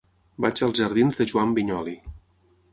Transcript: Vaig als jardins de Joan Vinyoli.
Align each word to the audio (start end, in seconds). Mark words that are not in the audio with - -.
Vaig 0.45 0.61
als 0.67 0.81
jardins 0.83 1.21
de 1.21 1.29
Joan 1.35 1.55
Vinyoli. 1.61 1.97